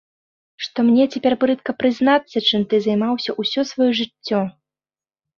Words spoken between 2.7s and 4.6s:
ты займаўся ўсё сваё жыццё.